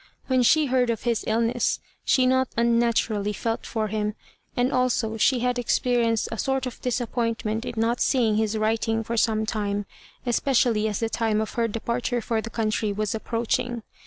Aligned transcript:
When 0.25 0.41
she 0.41 0.65
heard 0.65 0.89
of 0.89 1.03
his 1.03 1.23
illness 1.27 1.79
she 2.03 2.25
not 2.25 2.47
unnaturally 2.57 3.33
felt 3.33 3.67
for 3.67 3.89
him, 3.89 4.15
and 4.57 4.73
also 4.73 5.15
she 5.15 5.41
had 5.41 5.59
experienced 5.59 6.27
a 6.31 6.39
sort 6.39 6.65
of 6.65 6.81
disappointment 6.81 7.65
in 7.65 7.75
not 7.77 8.01
seeing 8.01 8.37
his 8.37 8.57
writing 8.57 9.03
for 9.03 9.15
some 9.15 9.45
time, 9.45 9.85
especially 10.25 10.87
as 10.87 11.01
the 11.01 11.07
time 11.09 11.39
of 11.39 11.53
her 11.53 11.67
departure 11.67 12.19
for 12.19 12.41
the 12.41 12.49
country 12.49 12.91
was 12.91 13.13
approaching. 13.13 13.83